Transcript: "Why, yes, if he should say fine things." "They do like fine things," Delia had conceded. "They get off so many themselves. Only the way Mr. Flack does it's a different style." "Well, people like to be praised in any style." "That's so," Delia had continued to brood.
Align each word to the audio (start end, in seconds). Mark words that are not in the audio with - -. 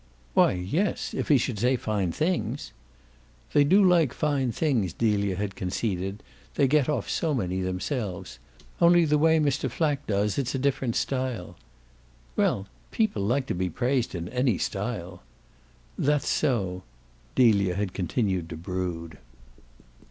"Why, 0.33 0.53
yes, 0.53 1.13
if 1.13 1.27
he 1.27 1.37
should 1.37 1.59
say 1.59 1.75
fine 1.75 2.11
things." 2.11 2.71
"They 3.53 3.63
do 3.63 3.83
like 3.85 4.13
fine 4.13 4.51
things," 4.51 4.93
Delia 4.93 5.35
had 5.35 5.55
conceded. 5.55 6.23
"They 6.55 6.67
get 6.67 6.89
off 6.89 7.07
so 7.07 7.35
many 7.35 7.61
themselves. 7.61 8.39
Only 8.81 9.05
the 9.05 9.19
way 9.19 9.37
Mr. 9.37 9.69
Flack 9.69 10.07
does 10.07 10.39
it's 10.39 10.55
a 10.55 10.57
different 10.57 10.95
style." 10.95 11.55
"Well, 12.35 12.65
people 12.89 13.21
like 13.23 13.45
to 13.45 13.53
be 13.53 13.69
praised 13.69 14.15
in 14.15 14.27
any 14.29 14.57
style." 14.57 15.21
"That's 15.99 16.27
so," 16.27 16.81
Delia 17.35 17.75
had 17.75 17.93
continued 17.93 18.49
to 18.49 18.57
brood. 18.57 19.19